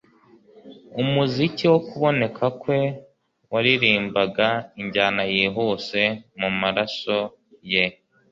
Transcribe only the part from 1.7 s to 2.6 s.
wo kuboneka